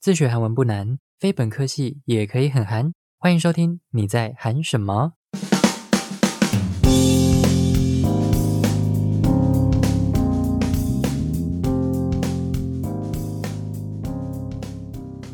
[0.00, 2.92] 自学韩文不难，非本科系也可以很韩。
[3.18, 5.14] 欢迎收听，你在韩什么？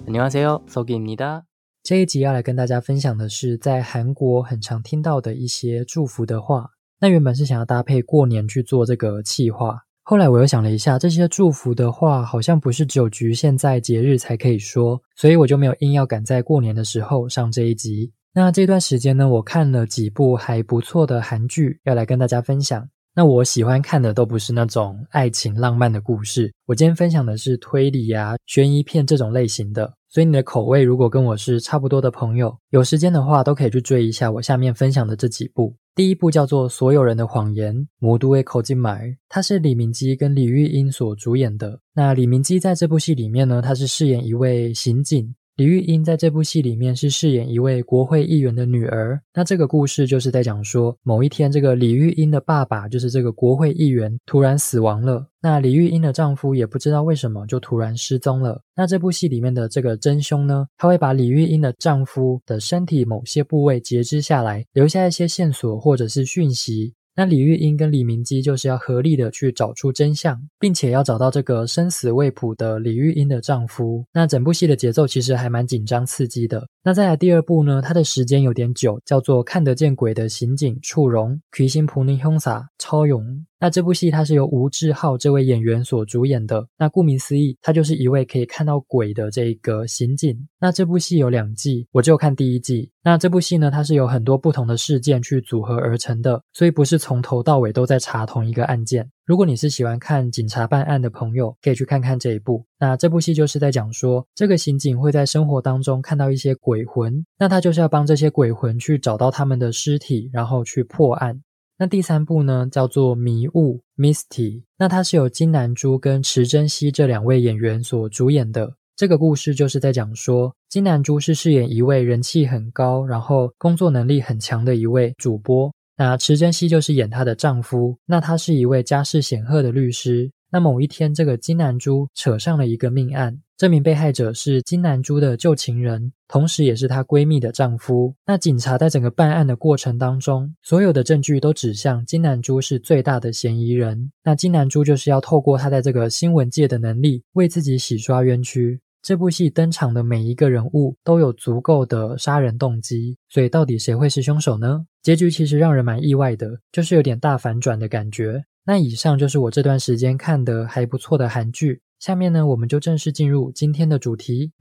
[0.07, 1.43] 안녕하세 요， 소개니 다。
[1.83, 6.71] 这一集要来跟大家分享的是，在韩国很常听到的一些祝福的话。
[7.01, 9.81] 那原本是想要搭配过年去做这个气话。
[10.07, 18.13] 后来我又想了一下，这些祝福的话好像不是只有局限在节日才可以说，所以我就没有硬要赶在过年的时候上这一集。
[18.35, 22.87] 那这段时间呢，我看了几部还不错的韩剧，要来跟大家分享。
[23.15, 29.91] 那我喜欢看的都不是那种爱情浪漫的故事，我今天分享的是推理啊、悬疑片这种类型的。
[30.11, 35.75] 所以你的口味如果跟我是差不多的朋友，有时间的话都可以去追一下我下面分享的这几部。
[35.97, 41.79] 第一部叫做《所有人的谎言》，魔都为口金买，它是李明基跟李玉英所主演的。
[41.95, 45.37] 那李明基在这部戏里面呢，他是饰演一位刑警。
[45.57, 49.21] 李玉英在这部戏里面是饰演一位国会议员的女儿。
[49.33, 55.29] 那这个故事就是在讲说，某一天，这个李玉英的爸爸，就是这个国会议员，突然死亡了。
[55.41, 58.61] 那李玉英的丈夫也不知道为什么就突然失踪了。
[58.75, 66.95] 那这部戏里面的这个真凶呢，他会把李玉英的丈夫的身体某些部位截肢下来，留下一些线索或者是讯息。
[67.17, 74.05] 那李玉英跟李明基就是要合力的去找出真相，并且要找到这个生死未卜的李玉英的丈夫。
[74.13, 76.67] 那整部戏的节奏其实还蛮紧张刺激的。
[76.83, 86.69] 那再来第二部呢，它的时间有点久，叫做《看得见鬼的刑警触荣》，奎心普尼凶撒超勇那这部戏它是由吴志浩这位演员所主演的。
[86.77, 90.37] 那顾名思义，他就是一位可以看到鬼的这个刑警。
[90.61, 92.91] 那这部戏有两季，我就看第一季。
[93.03, 99.11] 那这部戏呢，它是有很多不同的事件去组合而成的，所以不是从头到尾都在查同一个案件。
[99.25, 102.67] 如果你是喜欢看警察办案的朋友，可以去看看这一部。
[102.79, 111.41] 那这部戏就是在讲说，这个刑警会在生活当中看到一些鬼魂，那他就是要帮这些鬼魂去找到他们的尸体，然后去破案。
[111.85, 114.63] 那第三部呢，叫做《迷雾》（Misty）。
[114.79, 118.73] 那它是由金南珠跟池珍熙这两位演员所主演的。
[118.97, 125.71] 这个故事就是在讲说，金南珠是饰演一位人气很高，然后工作能力很强的一位主播。
[125.99, 127.99] 那池珍熙就是演她的丈夫。
[128.07, 130.33] 那他是一位家世显赫的律师。
[130.51, 133.43] 那某一天，这个金南珠扯上了一个命案。
[133.57, 138.13] 这名被害者是金南珠的旧情人，同时也是她闺蜜的丈夫。
[138.27, 144.11] 那警察在整个办案的过程当中，所有的证据都指向金南珠是最大的嫌疑人。
[144.25, 148.81] 那金南珠就是要透过她在这个新闻界的能力，为自己洗刷冤屈。
[149.01, 154.85] 这部戏登场的每一个人物都有足够的杀人动机，所以到底谁会是凶手呢？
[155.03, 158.43] 结局其实让人蛮意外的，就是有点大反转的感觉。
[158.67, 161.83] 那以上就是我这段时间看的还不错的韩剧。
[162.04, 164.52] 下面呢，我们就正式进入今天的主题。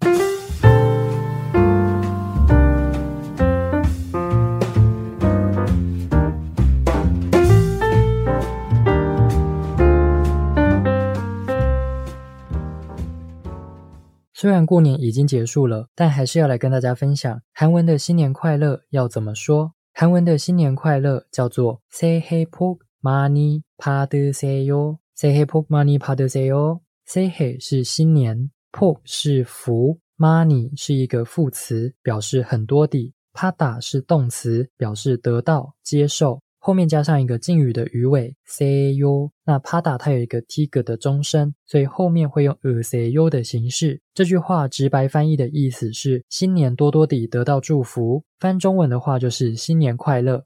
[14.41, 19.73] 虽然过年已经结束了，但还是要来跟大家分享韩文的新年快乐要怎么说。
[19.93, 24.99] 韩文的新年快乐叫做새해복 많이 받으세요.
[25.17, 26.79] 새해 복 많이 받으세요.
[27.14, 36.42] sahi 是新年，po 是福 money 是一个副词表示很多的 pada 是动词表示得到接受。
[36.58, 44.02] 后面加上一个敬语的鱼尾 ca 那 pada 它有一个 tiger 的钟声所以后面会用 a cao 的形式。
[44.16, 48.24] 这句话直白翻译的意思是新年多多地得到祝福。
[48.40, 50.44] 翻中文的话就是新年快乐。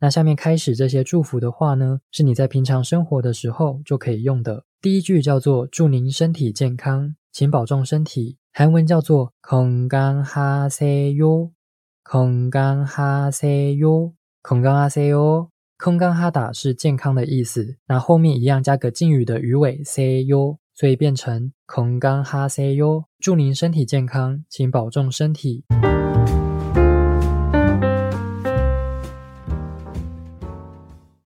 [0.00, 4.64] 那下面开始这些祝福的话呢，是你在平常生活的时候就可以用的。
[4.80, 8.38] 第一句叫做祝您身体健康，请保重身体。
[8.52, 11.50] 韩文叫做건강하세 요，
[12.02, 15.48] 건강하세 요， 건강하세 요。
[15.78, 23.04] 건강하다是健康的意思，那后面一样加个敬语的鱼尾세 요， 所以变成건강하세 요。
[23.18, 25.64] 祝您身体健康，请保重身体。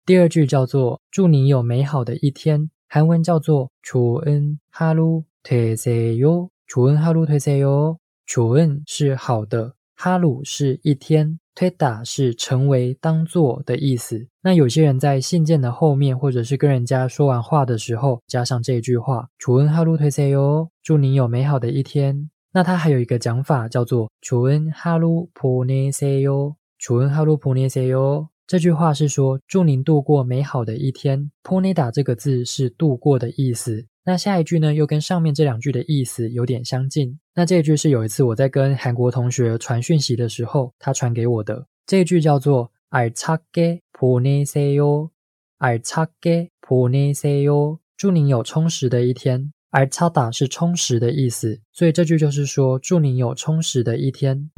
[0.09, 6.51] 第二句叫做祝你有美好的一天，韩文叫做좋은하루되세 요。
[6.67, 7.97] 좋은하루되세 요。
[8.27, 14.27] 좋은是好的，哈鲁是一天，되다是成为、当做的意思。
[14.43, 20.69] 那有些人在信件的后面，或者是跟人家说完话的时候，加上这句话좋은하루되세 요。
[20.83, 22.31] 祝你有美好的一天。
[22.53, 26.57] 那它还有一个讲法叫做좋은하루보내세 요。
[26.79, 28.29] 좋은하루보내세 요。
[28.49, 31.31] 这句话是说祝您度过美好的一天。
[31.43, 33.87] Poneda 这个字是度过的意思。
[34.05, 37.19] 那下一句呢，又跟上面这两句的意思有点相近。
[37.35, 41.67] 那这一句是有一次我在跟韩国同学传讯息的时候，他传给我的。
[41.87, 45.11] 这一句叫做알차게보내세 요，
[45.59, 49.53] 알차게보내세 요， 祝您有充实的一天。
[49.71, 54.51] 알차다是充实的意思，所以这句就是说祝您有充实的一天。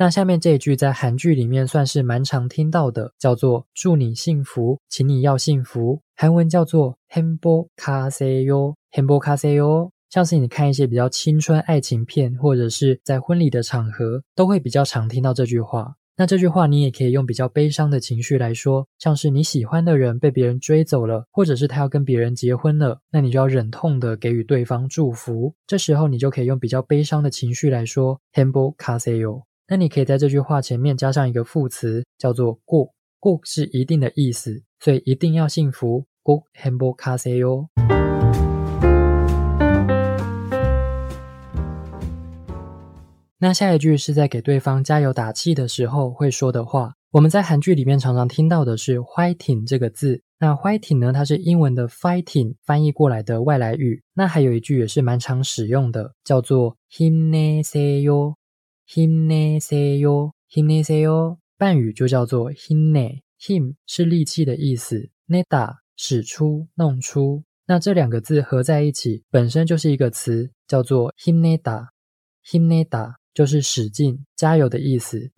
[0.00, 6.00] 那下面这一句在韩剧里面算是蛮常听到的，叫做“祝你幸福，请你要幸福”。
[6.14, 9.90] 韩文叫做 “hempo kaseyo”，“hempo kaseyo”。
[10.08, 15.96] 像是你看一些比较青春爱情片，或者是在婚礼的场合，都会比较常听到这句话。
[16.16, 25.54] 那这句话你也可以用比较悲伤的情绪来说，像是你喜欢的人被别人追走了，或者是他要跟别人结婚了，那你就要忍痛的给予对方祝福。
[25.66, 29.47] 这时候你就可以用比较悲伤的情绪来说 “hempo kaseyo”。
[29.70, 32.94] 那你可以在这句话前面加上一个副词，叫做“过”。
[33.20, 36.06] 过是一定的意思，所以一定要幸福。
[36.22, 37.68] 过很不卡塞哟。
[43.38, 46.94] 那下一句是在给对方加油打气的时候会说的话。
[47.10, 50.22] 我们在韩剧里面常常听到的是 “fighting” 这个字。
[50.38, 54.02] 那 “fighting” 呢，它是英文的 “fighting” 翻译过来的外来语。
[54.14, 58.34] 那还有一句也是蛮常使用的，叫做 “him ne say yo”。
[58.90, 63.20] him ne se yo him ne se yo，伴语就叫做 him ne。
[63.38, 67.44] him 是力气的意思，neta 使出、弄出。
[67.66, 71.88] 那这两个字合在一起，本身就是一个词，叫做 him neta。
[72.46, 75.30] him neta 就是使劲、加油的意思。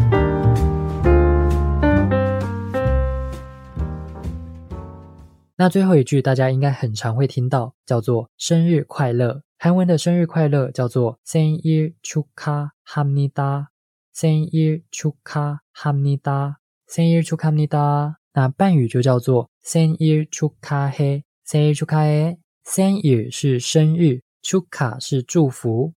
[5.56, 9.42] 那最后一句大家应该很常会听到，叫做“生日快乐”。
[9.59, 13.67] 韩文的生日快乐叫做생일축하합니 다，
[14.13, 18.19] 생일축하합니 다， 생일축하합니 다。
[18.33, 22.37] 那半语就叫做생일축하 해， 생일축하 해。
[22.65, 25.93] 생일是生日，축하是祝福。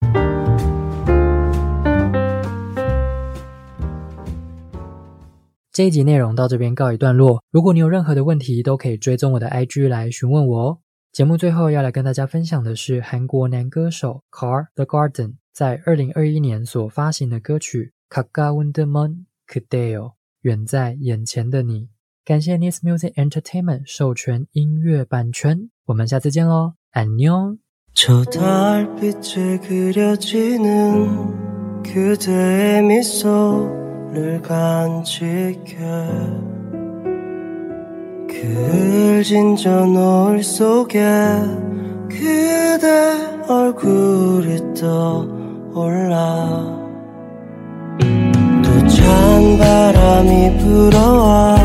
[5.72, 7.44] 这一集内容到这边告一段落。
[7.52, 10.80] 如果你有任何的问题，都可以追踪我的 IG 来询问我哦。
[11.12, 17.94] 节目最后要来跟大家分享的是韩国男歌手 Car The Garden 在二零二一年所发行的歌曲《
[18.24, 20.12] 가까운데먼그대요》，
[20.42, 21.90] 远在眼前的你。
[22.26, 27.60] 感谢 Nice Music Entertainment 授权音乐版权，我们下次见喽，안녕
[27.96, 28.26] 그
[38.35, 41.01] 을진 저 노을 속에
[42.09, 42.89] 그대
[43.49, 46.79] 얼굴이 떠올라.
[48.63, 51.57] 또 찬 바람이 불어와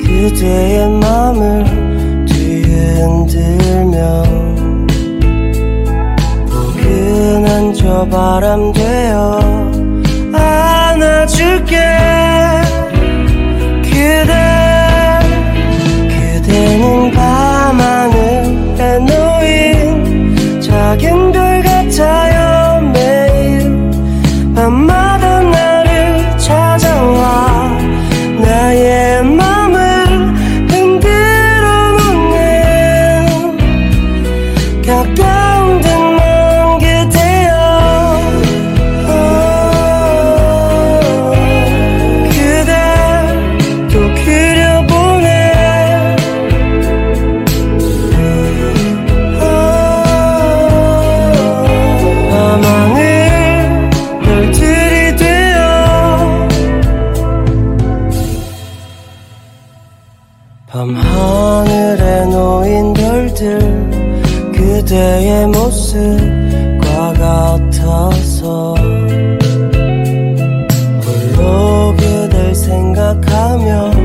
[0.00, 1.64] 그대의 맘을
[2.26, 4.22] 뒤흔들며
[6.48, 9.40] 포근한 저 바람 되어
[10.32, 11.76] 안아줄게
[20.92, 21.31] talking
[64.82, 68.74] 그대의 모습과 같아서
[71.04, 74.01] 홀로 그댈 생각하며